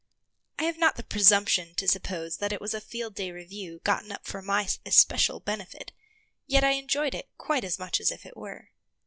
I 0.57 0.63
have 0.63 0.79
not 0.79 0.95
the 0.95 1.03
presumption 1.03 1.75
to 1.75 1.87
suppose 1.87 2.37
that 2.37 2.51
it 2.51 2.59
was 2.59 2.73
a 2.73 2.81
field 2.81 3.13
day 3.13 3.29
review 3.29 3.81
gotten 3.83 4.11
up 4.11 4.25
for 4.25 4.41
my 4.41 4.67
especial 4.83 5.39
benefit; 5.39 5.91
yet 6.47 6.63
I 6.63 6.71
enjoyed 6.71 7.13
it 7.13 7.29
quite 7.37 7.63
as 7.63 7.77
much 7.77 7.99
as 8.01 8.09
if 8.09 8.25
it 8.25 8.35
were. 8.35 8.71